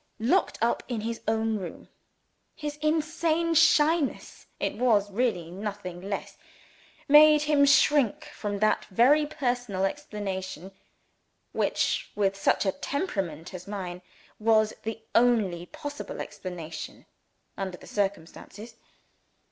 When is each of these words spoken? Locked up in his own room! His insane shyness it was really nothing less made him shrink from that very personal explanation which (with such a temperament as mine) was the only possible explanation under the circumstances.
Locked 0.17 0.57
up 0.63 0.81
in 0.87 1.01
his 1.01 1.21
own 1.27 1.59
room! 1.59 1.87
His 2.55 2.77
insane 2.77 3.53
shyness 3.53 4.47
it 4.59 4.75
was 4.79 5.11
really 5.11 5.51
nothing 5.51 6.01
less 6.01 6.39
made 7.07 7.43
him 7.43 7.67
shrink 7.67 8.23
from 8.25 8.57
that 8.57 8.85
very 8.85 9.27
personal 9.27 9.85
explanation 9.85 10.71
which 11.51 12.09
(with 12.15 12.35
such 12.35 12.65
a 12.65 12.71
temperament 12.71 13.53
as 13.53 13.67
mine) 13.67 14.01
was 14.39 14.73
the 14.81 15.03
only 15.13 15.67
possible 15.67 16.19
explanation 16.19 17.05
under 17.55 17.77
the 17.77 17.85
circumstances. 17.85 18.77